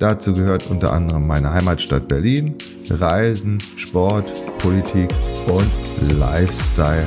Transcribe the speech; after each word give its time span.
Dazu 0.00 0.32
gehört 0.32 0.66
unter 0.70 0.94
anderem 0.94 1.26
meine 1.26 1.52
Heimatstadt 1.52 2.08
Berlin, 2.08 2.54
Reisen, 2.88 3.58
Sport, 3.76 4.32
Politik 4.56 5.10
und 5.46 5.70
Lifestyle. 6.18 7.04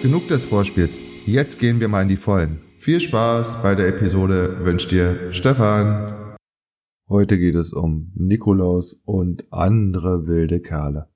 Genug 0.00 0.28
des 0.28 0.44
Vorspiels. 0.44 1.00
Jetzt 1.26 1.58
gehen 1.58 1.80
wir 1.80 1.88
mal 1.88 2.02
in 2.02 2.08
die 2.08 2.16
Vollen. 2.16 2.60
Viel 2.78 3.00
Spaß 3.00 3.64
bei 3.64 3.74
der 3.74 3.88
Episode 3.88 4.64
wünscht 4.64 4.92
dir 4.92 5.32
Stefan. 5.32 6.19
Heute 7.10 7.38
geht 7.38 7.56
es 7.56 7.72
um 7.72 8.12
Nikolaus 8.14 9.02
und 9.04 9.52
andere 9.52 10.28
wilde 10.28 10.60
Kerle. 10.60 11.08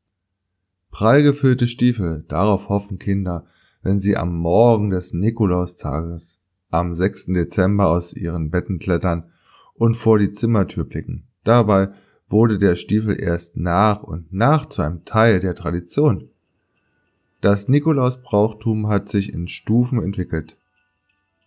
Prall 0.91 1.23
gefüllte 1.23 1.69
Stiefel, 1.69 2.25
darauf 2.27 2.69
hoffen 2.69 2.99
Kinder, 2.99 3.47
wenn 3.81 4.01
sie 4.01 4.17
am 4.17 4.37
Morgen 4.37 4.91
des 4.91 5.13
Nikolaustages 5.13 6.41
am 6.73 6.97
6. 6.97 7.27
Dezember 7.27 7.91
aus 7.91 8.13
ihren 8.13 8.51
Betten 8.51 8.81
klettern 8.81 9.31
und 9.75 9.95
vor 9.95 10.19
die 10.19 10.33
Zimmertür 10.33 10.83
blicken. 10.83 11.29
Dabei 11.45 11.91
wurde 12.29 12.59
der 12.59 12.75
Stiefel 12.75 13.23
erst 13.23 13.57
nach 13.57 14.03
und 14.03 14.33
nach 14.33 14.67
zu 14.67 14.83
einem 14.83 15.05
Teil 15.05 15.39
der 15.39 15.55
Tradition. 15.55 16.29
Das 17.41 17.69
Nikolausbrauchtum 17.69 18.89
hat 18.89 19.09
sich 19.09 19.33
in 19.33 19.47
Stufen 19.47 20.03
entwickelt. 20.03 20.59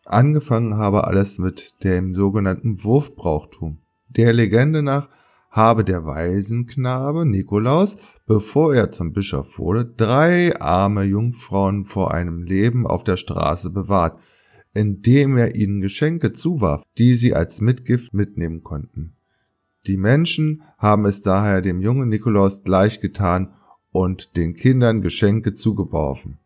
Angefangen 0.05 0.77
habe 0.77 1.05
alles 1.05 1.37
mit 1.37 1.83
dem 1.83 2.13
sogenannten 2.13 2.81
Wurfbrauchtum. 2.85 3.79
Der 4.17 4.33
Legende 4.33 4.81
nach 4.81 5.09
habe 5.49 5.83
der 5.83 6.05
Waisenknabe 6.05 7.25
Nikolaus, 7.25 7.97
bevor 8.25 8.75
er 8.75 8.91
zum 8.91 9.13
Bischof 9.13 9.57
wurde, 9.57 9.85
drei 9.85 10.59
arme 10.59 11.03
Jungfrauen 11.03 11.85
vor 11.85 12.13
einem 12.13 12.43
Leben 12.43 12.85
auf 12.85 13.03
der 13.03 13.17
Straße 13.17 13.69
bewahrt, 13.69 14.19
indem 14.73 15.37
er 15.37 15.55
ihnen 15.55 15.81
Geschenke 15.81 16.33
zuwarf, 16.33 16.83
die 16.97 17.15
sie 17.15 17.33
als 17.33 17.61
Mitgift 17.61 18.13
mitnehmen 18.13 18.63
konnten. 18.63 19.15
Die 19.87 19.97
Menschen 19.97 20.63
haben 20.77 21.05
es 21.05 21.21
daher 21.21 21.61
dem 21.61 21.81
jungen 21.81 22.09
Nikolaus 22.09 22.63
gleich 22.63 22.99
getan 22.99 23.53
und 23.91 24.35
den 24.35 24.53
Kindern 24.53 25.01
Geschenke 25.01 25.53
zugeworfen. 25.53 26.39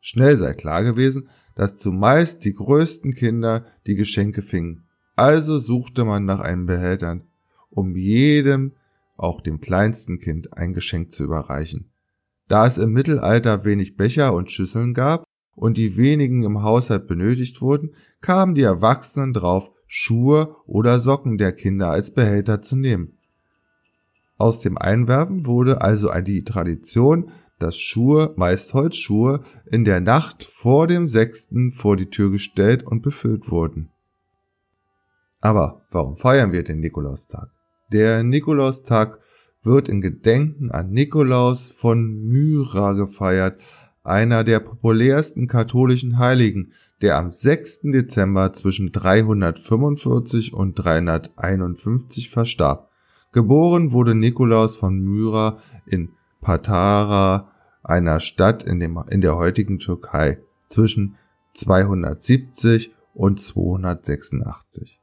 Schnell 0.00 0.36
sei 0.36 0.52
klar 0.52 0.82
gewesen, 0.82 1.28
dass 1.54 1.76
zumeist 1.76 2.44
die 2.44 2.54
größten 2.54 3.14
Kinder 3.14 3.64
die 3.86 3.94
Geschenke 3.94 4.42
fingen. 4.42 4.84
Also 5.22 5.60
suchte 5.60 6.04
man 6.04 6.24
nach 6.24 6.40
einem 6.40 6.66
Behältern, 6.66 7.22
um 7.70 7.94
jedem, 7.94 8.72
auch 9.16 9.40
dem 9.40 9.60
kleinsten 9.60 10.18
Kind, 10.18 10.58
ein 10.58 10.74
Geschenk 10.74 11.12
zu 11.12 11.22
überreichen. 11.22 11.92
Da 12.48 12.66
es 12.66 12.76
im 12.76 12.92
Mittelalter 12.92 13.64
wenig 13.64 13.96
Becher 13.96 14.34
und 14.34 14.50
Schüsseln 14.50 14.94
gab 14.94 15.22
und 15.54 15.78
die 15.78 15.96
wenigen 15.96 16.42
im 16.42 16.64
Haushalt 16.64 17.06
benötigt 17.06 17.60
wurden, 17.60 17.94
kamen 18.20 18.56
die 18.56 18.62
Erwachsenen 18.62 19.32
drauf, 19.32 19.70
Schuhe 19.86 20.56
oder 20.66 20.98
Socken 20.98 21.38
der 21.38 21.52
Kinder 21.52 21.90
als 21.90 22.12
Behälter 22.12 22.60
zu 22.60 22.74
nehmen. 22.74 23.16
Aus 24.38 24.58
dem 24.58 24.76
Einwerfen 24.76 25.46
wurde 25.46 25.82
also 25.82 26.10
die 26.20 26.42
Tradition, 26.42 27.30
dass 27.60 27.78
Schuhe, 27.78 28.34
meist 28.34 28.74
Holzschuhe, 28.74 29.44
in 29.70 29.84
der 29.84 30.00
Nacht 30.00 30.42
vor 30.42 30.88
dem 30.88 31.06
sechsten 31.06 31.70
vor 31.70 31.96
die 31.96 32.10
Tür 32.10 32.32
gestellt 32.32 32.84
und 32.84 33.02
befüllt 33.02 33.52
wurden. 33.52 33.91
Aber 35.42 35.82
warum 35.90 36.16
feiern 36.16 36.52
wir 36.52 36.62
den 36.62 36.80
Nikolaustag? 36.80 37.50
Der 37.92 38.22
Nikolaustag 38.22 39.18
wird 39.62 39.88
in 39.88 40.00
Gedenken 40.00 40.70
an 40.70 40.90
Nikolaus 40.90 41.70
von 41.70 42.24
Myra 42.24 42.92
gefeiert, 42.92 43.60
einer 44.04 44.44
der 44.44 44.60
populärsten 44.60 45.48
katholischen 45.48 46.18
Heiligen, 46.18 46.72
der 47.00 47.18
am 47.18 47.30
6. 47.30 47.82
Dezember 47.92 48.52
zwischen 48.52 48.92
345 48.92 50.54
und 50.54 50.76
351 50.76 52.30
verstarb. 52.30 52.88
Geboren 53.32 53.92
wurde 53.92 54.14
Nikolaus 54.14 54.76
von 54.76 54.98
Myra 54.98 55.58
in 55.86 56.10
Patara 56.40 57.50
einer 57.82 58.20
Stadt 58.20 58.62
in, 58.62 58.78
dem, 58.78 59.02
in 59.10 59.20
der 59.20 59.36
heutigen 59.36 59.80
Türkei 59.80 60.38
zwischen 60.68 61.16
270 61.54 62.94
und 63.14 63.40
286. 63.40 65.01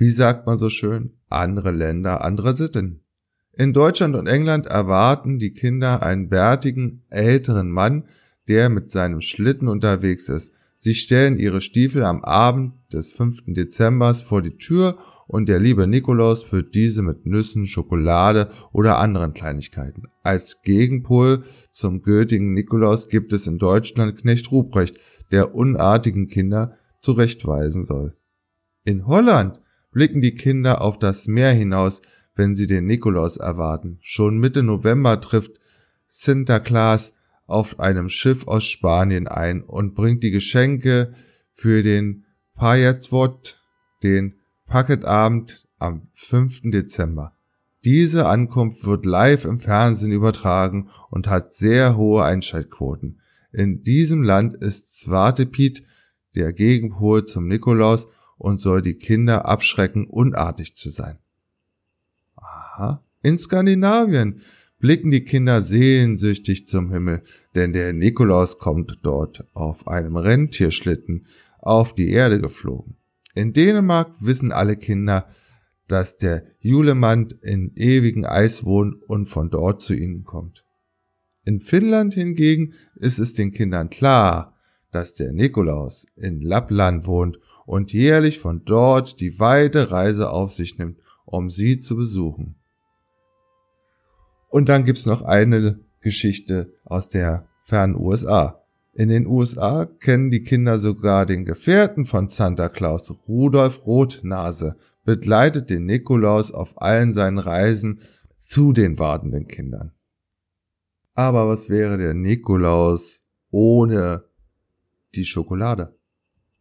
Wie 0.00 0.10
sagt 0.10 0.46
man 0.46 0.56
so 0.56 0.70
schön? 0.70 1.10
Andere 1.28 1.72
Länder, 1.72 2.24
andere 2.24 2.56
Sitten. 2.56 3.04
In 3.52 3.74
Deutschland 3.74 4.16
und 4.16 4.28
England 4.28 4.64
erwarten 4.64 5.38
die 5.38 5.52
Kinder 5.52 6.02
einen 6.02 6.30
bärtigen, 6.30 7.02
älteren 7.10 7.70
Mann, 7.70 8.04
der 8.48 8.70
mit 8.70 8.90
seinem 8.90 9.20
Schlitten 9.20 9.68
unterwegs 9.68 10.30
ist. 10.30 10.54
Sie 10.78 10.94
stellen 10.94 11.36
ihre 11.36 11.60
Stiefel 11.60 12.02
am 12.02 12.24
Abend 12.24 12.72
des 12.94 13.12
5. 13.12 13.42
Dezembers 13.48 14.22
vor 14.22 14.40
die 14.40 14.56
Tür 14.56 14.96
und 15.26 15.50
der 15.50 15.58
liebe 15.58 15.86
Nikolaus 15.86 16.44
füllt 16.44 16.74
diese 16.74 17.02
mit 17.02 17.26
Nüssen, 17.26 17.66
Schokolade 17.66 18.50
oder 18.72 18.98
anderen 19.00 19.34
Kleinigkeiten. 19.34 20.04
Als 20.22 20.62
Gegenpol 20.62 21.44
zum 21.70 22.00
gültigen 22.00 22.54
Nikolaus 22.54 23.08
gibt 23.08 23.34
es 23.34 23.46
in 23.46 23.58
Deutschland 23.58 24.16
Knecht 24.16 24.50
Ruprecht, 24.50 24.98
der 25.30 25.54
unartigen 25.54 26.26
Kinder 26.26 26.78
zurechtweisen 27.02 27.84
soll. 27.84 28.16
In 28.84 29.06
Holland 29.06 29.60
blicken 29.92 30.20
die 30.20 30.34
Kinder 30.34 30.80
auf 30.80 30.98
das 30.98 31.26
Meer 31.26 31.52
hinaus, 31.52 32.02
wenn 32.34 32.56
sie 32.56 32.66
den 32.66 32.86
Nikolaus 32.86 33.36
erwarten. 33.36 33.98
Schon 34.00 34.38
Mitte 34.38 34.62
November 34.62 35.20
trifft 35.20 35.60
Sinterklaas 36.06 37.16
auf 37.46 37.80
einem 37.80 38.08
Schiff 38.08 38.46
aus 38.46 38.64
Spanien 38.64 39.26
ein 39.26 39.62
und 39.62 39.94
bringt 39.94 40.22
die 40.22 40.30
Geschenke 40.30 41.14
für 41.52 41.82
den 41.82 42.24
Pajatzwort, 42.54 43.60
den 44.02 44.36
Packetabend 44.66 45.68
am 45.78 46.08
5. 46.14 46.70
Dezember. 46.70 47.34
Diese 47.84 48.26
Ankunft 48.26 48.84
wird 48.84 49.06
live 49.06 49.46
im 49.46 49.58
Fernsehen 49.58 50.12
übertragen 50.12 50.90
und 51.10 51.26
hat 51.26 51.54
sehr 51.54 51.96
hohe 51.96 52.24
Einschaltquoten. 52.24 53.20
In 53.52 53.82
diesem 53.82 54.22
Land 54.22 54.54
ist 54.54 55.00
Svartepit 55.00 55.82
der 56.34 56.52
Gegenpol 56.52 57.24
zum 57.24 57.48
Nikolaus 57.48 58.06
und 58.40 58.58
soll 58.58 58.80
die 58.80 58.94
Kinder 58.94 59.44
abschrecken, 59.44 60.06
unartig 60.06 60.74
zu 60.74 60.88
sein. 60.88 61.18
Aha. 62.36 63.04
In 63.22 63.36
Skandinavien 63.38 64.40
blicken 64.78 65.10
die 65.10 65.24
Kinder 65.24 65.60
sehnsüchtig 65.60 66.66
zum 66.66 66.90
Himmel, 66.90 67.22
denn 67.54 67.74
der 67.74 67.92
Nikolaus 67.92 68.58
kommt 68.58 68.98
dort 69.02 69.46
auf 69.52 69.86
einem 69.86 70.16
Rentierschlitten 70.16 71.26
auf 71.58 71.94
die 71.94 72.10
Erde 72.10 72.40
geflogen. 72.40 72.96
In 73.34 73.52
Dänemark 73.52 74.10
wissen 74.20 74.52
alle 74.52 74.76
Kinder, 74.76 75.28
dass 75.86 76.16
der 76.16 76.44
Julemand 76.60 77.34
in 77.42 77.76
ewigen 77.76 78.24
Eis 78.24 78.64
wohnt 78.64 79.02
und 79.02 79.26
von 79.26 79.50
dort 79.50 79.82
zu 79.82 79.92
ihnen 79.92 80.24
kommt. 80.24 80.64
In 81.44 81.60
Finnland 81.60 82.14
hingegen 82.14 82.72
ist 82.94 83.18
es 83.18 83.34
den 83.34 83.52
Kindern 83.52 83.90
klar, 83.90 84.56
dass 84.92 85.12
der 85.12 85.32
Nikolaus 85.32 86.06
in 86.16 86.40
Lappland 86.40 87.06
wohnt 87.06 87.38
und 87.70 87.92
jährlich 87.92 88.40
von 88.40 88.64
dort 88.64 89.20
die 89.20 89.38
weite 89.38 89.92
Reise 89.92 90.32
auf 90.32 90.50
sich 90.50 90.76
nimmt, 90.76 90.98
um 91.24 91.50
sie 91.50 91.78
zu 91.78 91.94
besuchen. 91.94 92.56
Und 94.48 94.68
dann 94.68 94.84
gibt's 94.84 95.06
noch 95.06 95.22
eine 95.22 95.78
Geschichte 96.00 96.72
aus 96.84 97.08
der 97.08 97.46
fernen 97.62 97.94
USA. 97.94 98.64
In 98.92 99.08
den 99.08 99.24
USA 99.24 99.84
kennen 99.84 100.32
die 100.32 100.42
Kinder 100.42 100.80
sogar 100.80 101.26
den 101.26 101.44
Gefährten 101.44 102.06
von 102.06 102.28
Santa 102.28 102.68
Claus, 102.68 103.14
Rudolf 103.28 103.86
Rotnase, 103.86 104.74
begleitet 105.04 105.70
den 105.70 105.86
Nikolaus 105.86 106.50
auf 106.50 106.82
allen 106.82 107.12
seinen 107.12 107.38
Reisen 107.38 108.00
zu 108.34 108.72
den 108.72 108.98
wartenden 108.98 109.46
Kindern. 109.46 109.92
Aber 111.14 111.46
was 111.46 111.70
wäre 111.70 111.98
der 111.98 112.14
Nikolaus 112.14 113.22
ohne 113.52 114.24
die 115.14 115.24
Schokolade? 115.24 115.99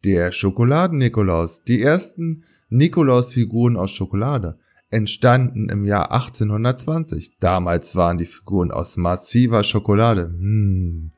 Der 0.04 0.32
Schokoladen-Nikolaus, 0.32 1.64
die 1.64 1.82
ersten 1.82 2.46
Nikolaus-Figuren 2.70 3.76
aus 3.76 3.92
Schokolade. 3.92 4.58
entstanden 4.92 5.70
im 5.70 5.86
Jahr 5.86 6.12
1820. 6.12 7.38
Damals 7.40 7.96
waren 7.96 8.18
die 8.18 8.26
Figuren 8.26 8.72
aus 8.72 8.98
massiver 8.98 9.64
Schokolade. 9.64 10.30
Hm. 10.30 11.12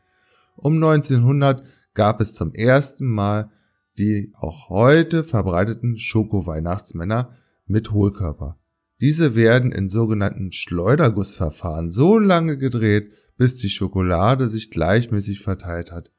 Um 0.58 0.74
1900 0.76 1.64
gab 1.94 2.20
es 2.20 2.34
zum 2.34 2.54
ersten 2.54 3.08
Mal 3.08 3.50
die 3.98 4.34
auch 4.38 4.70
heute 4.70 5.24
verbreiteten 5.24 5.98
Schoko-Weihnachtsmänner 5.98 7.36
mit 7.66 7.92
Hohlkörper. 7.92 8.58
Diese 9.00 9.36
werden 9.36 9.72
in 9.72 9.90
sogenannten 9.90 10.52
Schleudergussverfahren 10.52 11.92
so 11.92 12.20
lange 12.20 12.58
gedreht, 12.58 13.12
bis 13.38 13.56
die 13.56 13.70
Schokolade 13.70 14.48
sich 14.48 14.70
gleichmäßig 14.70 15.42
verteilt 15.42 15.92
hat. 15.92 16.12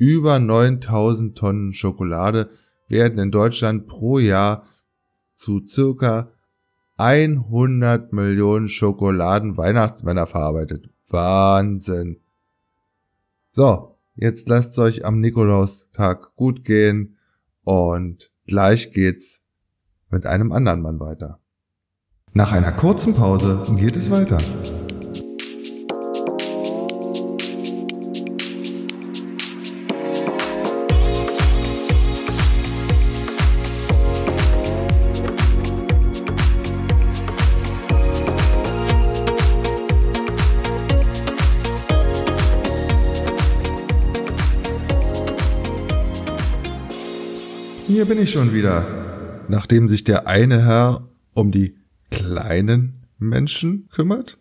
Über 0.00 0.38
9000 0.38 1.36
Tonnen 1.36 1.74
Schokolade 1.74 2.48
werden 2.88 3.18
in 3.18 3.30
Deutschland 3.30 3.86
pro 3.86 4.18
Jahr 4.18 4.64
zu 5.34 5.60
circa 5.66 6.32
100 6.96 8.10
Millionen 8.10 8.70
Schokoladen-Weihnachtsmänner 8.70 10.26
verarbeitet. 10.26 10.88
Wahnsinn. 11.06 12.22
So, 13.50 13.98
jetzt 14.14 14.48
lasst 14.48 14.78
euch 14.78 15.04
am 15.04 15.20
Nikolaustag 15.20 16.34
gut 16.34 16.64
gehen 16.64 17.18
und 17.64 18.32
gleich 18.46 18.94
geht's 18.94 19.44
mit 20.08 20.24
einem 20.24 20.50
anderen 20.52 20.80
Mann 20.80 20.98
weiter. 20.98 21.40
Nach 22.32 22.52
einer 22.52 22.72
kurzen 22.72 23.14
Pause 23.14 23.62
geht 23.76 23.96
es 23.96 24.10
weiter. 24.10 24.38
Hier 47.90 48.04
bin 48.04 48.22
ich 48.22 48.30
schon 48.30 48.54
wieder. 48.54 48.86
Nachdem 49.48 49.88
sich 49.88 50.04
der 50.04 50.28
eine 50.28 50.64
Herr 50.64 51.08
um 51.34 51.50
die 51.50 51.76
kleinen 52.12 53.04
Menschen 53.18 53.88
kümmert, 53.88 54.38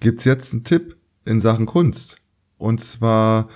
gibt's 0.00 0.24
jetzt 0.24 0.54
einen 0.54 0.64
Tipp 0.64 0.96
in 1.26 1.42
Sachen 1.42 1.66
Kunst. 1.66 2.22
Und 2.56 2.82
zwar 2.82 3.50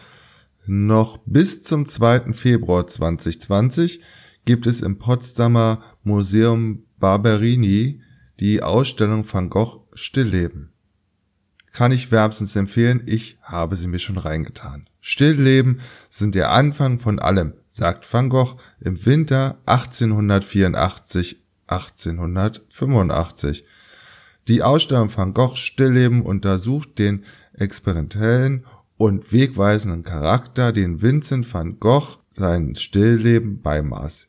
noch 0.66 1.20
bis 1.24 1.62
zum 1.62 1.86
2. 1.86 2.34
Februar 2.34 2.86
2020 2.86 4.02
gibt 4.44 4.66
es 4.66 4.82
im 4.82 4.98
Potsdamer 4.98 5.82
Museum 6.02 6.84
Barberini 6.98 8.02
die 8.40 8.62
Ausstellung 8.62 9.24
Van 9.26 9.48
Gogh 9.48 9.86
Stillleben. 9.94 10.74
Kann 11.72 11.92
ich 11.92 12.12
wärmstens 12.12 12.54
empfehlen, 12.56 13.04
ich 13.06 13.38
habe 13.40 13.76
sie 13.76 13.86
mir 13.86 14.00
schon 14.00 14.18
reingetan. 14.18 14.86
Stillleben 15.00 15.80
sind 16.10 16.34
der 16.34 16.50
Anfang 16.50 16.98
von 16.98 17.20
allem, 17.20 17.54
sagt 17.72 18.12
Van 18.12 18.28
Gogh 18.28 18.56
im 18.80 19.04
Winter 19.04 19.58
1884 19.66 21.42
1885. 21.66 23.64
Die 24.46 24.62
Ausstellung 24.62 25.10
Van 25.16 25.32
Gogh 25.32 25.56
Stillleben 25.56 26.22
untersucht 26.22 26.98
den 26.98 27.24
experimentellen 27.54 28.66
und 28.98 29.32
wegweisenden 29.32 30.04
Charakter, 30.04 30.72
den 30.72 31.00
Vincent 31.00 31.52
van 31.52 31.80
Gogh 31.80 32.18
sein 32.32 32.76
Stillleben 32.76 33.62
beimaß. 33.62 34.28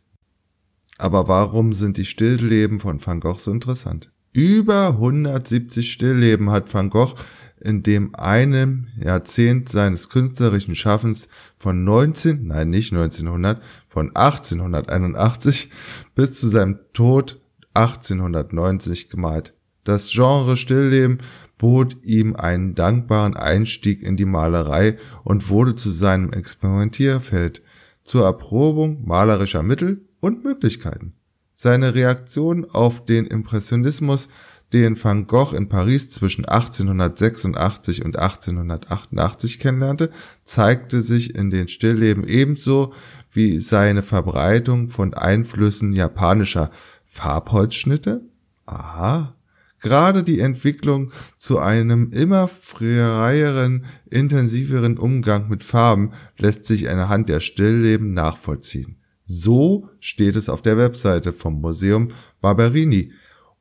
Aber 0.98 1.28
warum 1.28 1.74
sind 1.74 1.98
die 1.98 2.06
Stillleben 2.06 2.80
von 2.80 3.06
Van 3.06 3.20
Gogh 3.20 3.38
so 3.38 3.52
interessant? 3.52 4.10
Über 4.32 4.88
170 4.90 5.92
Stillleben 5.92 6.50
hat 6.50 6.74
Van 6.74 6.90
Gogh 6.90 7.16
in 7.64 7.82
dem 7.82 8.14
einem 8.16 8.88
Jahrzehnt 9.00 9.70
seines 9.70 10.10
künstlerischen 10.10 10.76
Schaffens 10.76 11.30
von 11.58 11.84
19, 11.84 12.46
nein 12.46 12.70
nicht 12.70 12.92
1900, 12.92 13.62
von 13.88 14.14
1881 14.16 15.70
bis 16.14 16.40
zu 16.40 16.50
seinem 16.50 16.80
Tod 16.92 17.42
1890 17.74 19.10
gemalt. 19.10 19.54
Das 19.86 20.12
Genre 20.12 20.58
Stillleben 20.58 21.20
bot 21.58 21.98
ihm 22.04 22.36
einen 22.36 22.76
dankbaren 22.76 23.36
Einstieg 23.36 24.02
in 24.02 24.18
die 24.18 24.26
Malerei 24.26 24.98
und 25.24 25.50
wurde 25.50 25.76
zu 25.76 25.90
seinem 25.90 26.34
Experimentierfeld 26.34 27.62
zur 28.04 28.26
Erprobung 28.26 29.06
malerischer 29.06 29.64
Mittel 29.64 30.06
und 30.20 30.44
Möglichkeiten. 30.44 31.14
Seine 31.56 31.96
Reaktion 31.96 32.66
auf 32.70 33.06
den 33.06 33.26
Impressionismus 33.26 34.28
den 34.74 35.02
Van 35.02 35.28
Gogh 35.28 35.56
in 35.56 35.70
Paris 35.70 36.10
zwischen 36.10 36.46
1886 36.46 38.04
und 38.04 38.18
1888 38.18 39.60
kennenlernte, 39.60 40.10
zeigte 40.44 41.02
sich 41.02 41.36
in 41.36 41.52
den 41.52 41.68
Stillleben 41.68 42.28
ebenso 42.28 42.94
wie 43.32 43.60
seine 43.60 44.02
Verbreitung 44.02 44.90
von 44.90 45.14
Einflüssen 45.14 45.94
japanischer 45.94 46.72
Farbholzschnitte. 47.06 48.22
Aha. 48.66 49.36
Gerade 49.80 50.24
die 50.24 50.40
Entwicklung 50.40 51.12
zu 51.38 51.60
einem 51.60 52.10
immer 52.12 52.48
freieren, 52.48 53.86
intensiveren 54.10 54.98
Umgang 54.98 55.50
mit 55.50 55.64
Farben 55.64 56.14
lässt 56.38 56.66
sich 56.66 56.90
anhand 56.90 57.30
der 57.30 57.42
Stillleben 57.42 58.14
nachvollziehen. 58.14 58.98
So 59.26 59.90
steht 60.00 60.36
es 60.36 60.50
auf 60.50 60.62
der 60.62 60.78
Webseite 60.78 61.34
vom 61.34 61.60
Museum 61.60 62.10
Barberini. 62.40 63.12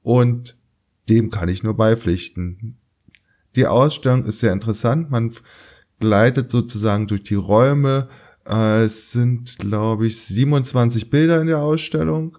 Und 0.02 0.56
dem 1.08 1.30
kann 1.30 1.48
ich 1.48 1.62
nur 1.62 1.76
beipflichten. 1.76 2.78
Die 3.56 3.66
Ausstellung 3.66 4.24
ist 4.24 4.40
sehr 4.40 4.52
interessant. 4.52 5.10
Man 5.10 5.32
gleitet 6.00 6.50
sozusagen 6.50 7.06
durch 7.06 7.22
die 7.22 7.34
Räume. 7.34 8.08
Äh, 8.48 8.82
es 8.82 9.12
sind, 9.12 9.58
glaube 9.58 10.06
ich, 10.06 10.20
27 10.22 11.10
Bilder 11.10 11.40
in 11.40 11.48
der 11.48 11.60
Ausstellung, 11.60 12.38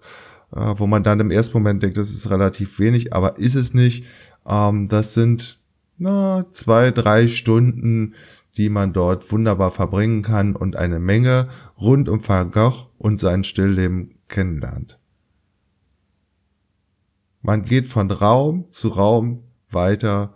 äh, 0.51 0.73
wo 0.77 0.87
man 0.87 1.03
dann 1.03 1.19
im 1.19 1.31
ersten 1.31 1.53
Moment 1.53 1.83
denkt, 1.83 1.97
das 1.97 2.11
ist 2.11 2.29
relativ 2.29 2.79
wenig, 2.79 3.13
aber 3.13 3.37
ist 3.37 3.55
es 3.55 3.73
nicht. 3.73 4.05
Ähm, 4.45 4.89
das 4.89 5.13
sind 5.13 5.59
na, 5.97 6.45
zwei, 6.51 6.91
drei 6.91 7.27
Stunden, 7.27 8.15
die 8.57 8.69
man 8.69 8.93
dort 8.93 9.31
wunderbar 9.31 9.71
verbringen 9.71 10.21
kann 10.21 10.55
und 10.55 10.75
eine 10.75 10.99
Menge 10.99 11.47
rund 11.79 12.09
um 12.09 12.27
Van 12.27 12.51
Gogh 12.51 12.89
und 12.97 13.19
sein 13.19 13.43
Stillleben 13.43 14.15
kennenlernt. 14.27 14.99
Man 17.43 17.63
geht 17.63 17.89
von 17.89 18.09
Raum 18.09 18.71
zu 18.71 18.87
Raum 18.87 19.43
weiter 19.69 20.33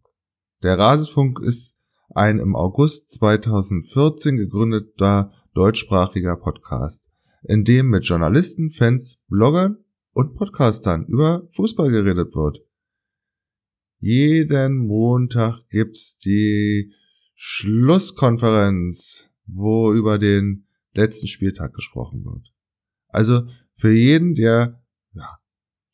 Der 0.62 0.78
Rasenfunk 0.78 1.40
ist 1.40 1.76
ein 2.16 2.38
im 2.38 2.56
August 2.56 3.10
2014 3.10 4.38
gegründeter 4.38 5.32
deutschsprachiger 5.52 6.36
Podcast, 6.36 7.10
in 7.42 7.64
dem 7.64 7.90
mit 7.90 8.04
Journalisten, 8.06 8.70
Fans, 8.70 9.22
Bloggern 9.28 9.84
und 10.12 10.34
Podcastern 10.34 11.04
über 11.06 11.46
Fußball 11.50 11.90
geredet 11.90 12.34
wird. 12.34 12.64
Jeden 13.98 14.78
Montag 14.78 15.68
gibt's 15.68 16.18
die 16.18 16.94
Schlusskonferenz, 17.34 19.30
wo 19.44 19.92
über 19.92 20.18
den 20.18 20.66
letzten 20.94 21.26
Spieltag 21.26 21.74
gesprochen 21.74 22.24
wird. 22.24 22.50
Also 23.08 23.46
für 23.74 23.92
jeden, 23.92 24.34
der 24.34 24.82
ja, 25.12 25.38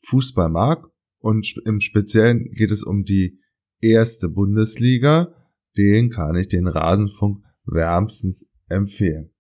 Fußball 0.07 0.51
mag 0.51 0.89
und 1.19 1.61
im 1.65 1.81
Speziellen 1.81 2.49
geht 2.53 2.71
es 2.71 2.85
um 2.85 3.03
die 3.03 3.41
erste 3.81 4.29
Bundesliga, 4.29 5.35
den 5.77 6.11
kann 6.11 6.37
ich 6.37 6.49
den 6.49 6.67
Rasenfunk 6.67 7.43
wärmstens 7.65 8.51
empfehlen. 8.69 9.31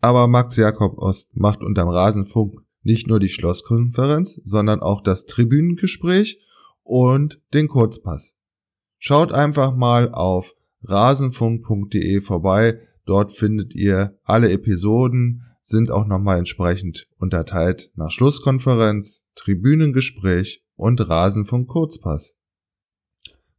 Aber 0.00 0.28
Max 0.28 0.56
Jakob 0.56 0.98
Ost 0.98 1.36
macht 1.36 1.60
unterm 1.60 1.88
Rasenfunk 1.88 2.60
nicht 2.82 3.06
nur 3.06 3.20
die 3.20 3.28
Schlosskonferenz, 3.28 4.40
sondern 4.44 4.80
auch 4.80 5.02
das 5.02 5.26
Tribünengespräch 5.26 6.40
und 6.82 7.42
den 7.52 7.68
Kurzpass. 7.68 8.34
Schaut 8.98 9.32
einfach 9.32 9.74
mal 9.74 10.10
auf 10.12 10.54
rasenfunk.de 10.82 12.20
vorbei, 12.20 12.80
dort 13.04 13.32
findet 13.32 13.74
ihr 13.74 14.18
alle 14.24 14.50
Episoden, 14.50 15.42
sind 15.62 15.90
auch 15.90 16.06
nochmal 16.06 16.38
entsprechend 16.38 17.06
unterteilt 17.16 17.90
nach 17.94 18.10
Schlusskonferenz, 18.10 19.26
Tribünengespräch 19.34 20.64
und 20.74 21.06
Rasenfunk 21.08 21.68
Kurzpass. 21.68 22.34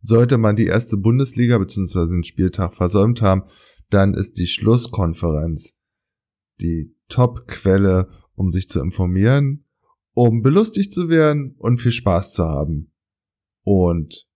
Sollte 0.02 0.38
man 0.38 0.56
die 0.56 0.66
erste 0.66 0.98
Bundesliga 0.98 1.58
bzw. 1.58 2.08
den 2.08 2.24
Spieltag 2.24 2.74
versäumt 2.74 3.22
haben, 3.22 3.44
dann 3.90 4.14
ist 4.14 4.38
die 4.38 4.48
Schlusskonferenz 4.48 5.78
die 6.60 6.96
Top-Quelle, 7.10 8.10
um 8.36 8.52
sich 8.52 8.70
zu 8.70 8.80
informieren, 8.82 9.66
um 10.14 10.42
belustigt 10.42 10.94
zu 10.94 11.10
werden 11.10 11.56
und 11.58 11.80
viel 11.80 11.92
Spaß 11.92 12.34
zu 12.34 12.44
haben. 12.44 12.94
Und 13.64 14.28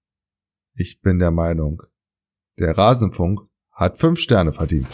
ich 0.74 1.02
bin 1.02 1.20
der 1.20 1.32
Meinung, 1.32 1.82
der 2.60 2.78
Rasenfunk 2.78 3.42
hat 3.72 3.98
fünf 3.98 4.20
Sterne 4.20 4.54
verdient. 4.54 4.88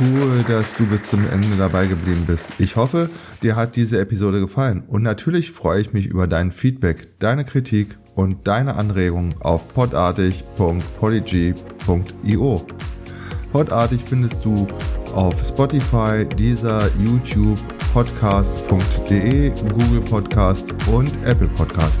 Cool, 0.00 0.44
dass 0.48 0.74
du 0.76 0.86
bis 0.86 1.04
zum 1.04 1.28
Ende 1.28 1.54
dabei 1.58 1.86
geblieben 1.86 2.24
bist. 2.26 2.46
Ich 2.58 2.76
hoffe, 2.76 3.10
dir 3.42 3.54
hat 3.54 3.76
diese 3.76 4.00
Episode 4.00 4.40
gefallen. 4.40 4.82
Und 4.86 5.02
natürlich 5.02 5.52
freue 5.52 5.82
ich 5.82 5.92
mich 5.92 6.06
über 6.06 6.26
dein 6.26 6.52
Feedback, 6.52 7.18
deine 7.18 7.44
Kritik 7.44 7.98
und 8.14 8.48
deine 8.48 8.76
Anregungen 8.76 9.34
auf 9.40 9.68
podartig.polyg.io. 9.74 12.66
Podartig 13.52 14.00
findest 14.06 14.42
du 14.42 14.66
auf 15.14 15.44
Spotify, 15.44 16.24
dieser 16.38 16.88
YouTube, 16.98 17.58
podcast.de, 17.92 19.50
Google 19.50 20.00
Podcast 20.00 20.72
und 20.90 21.12
Apple 21.26 21.48
Podcast. 21.48 22.00